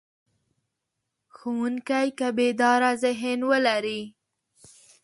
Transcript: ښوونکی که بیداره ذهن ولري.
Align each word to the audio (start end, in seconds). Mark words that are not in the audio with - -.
ښوونکی 1.35 2.07
که 2.17 2.27
بیداره 2.37 2.91
ذهن 3.03 3.39
ولري. 3.49 4.01